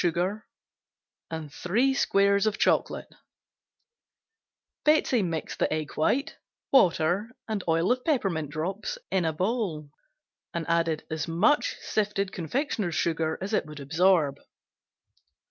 Chocolate, 0.01 0.41
3 1.51 1.93
squares 1.93 2.47
Betsey 4.83 5.21
mixed 5.21 5.59
the 5.59 5.71
egg 5.71 5.91
white, 5.95 6.37
water 6.71 7.29
and 7.47 7.63
oil 7.67 7.91
of 7.91 8.03
peppermint 8.03 8.49
drops 8.49 8.97
in 9.11 9.25
a 9.25 9.31
bowl 9.31 9.91
and 10.55 10.65
added 10.67 11.05
as 11.11 11.27
much 11.27 11.75
sifted 11.81 12.31
confectioner's 12.31 12.95
sugar 12.95 13.37
as 13.43 13.53
it 13.53 13.67
would 13.67 13.79
absorb. 13.79 14.39